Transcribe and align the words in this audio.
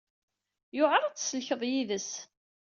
Yewɛeṛ 0.75 1.03
ad 1.03 1.13
tt-tsellkeḍ 1.15 1.61
yid-s. 1.71 2.09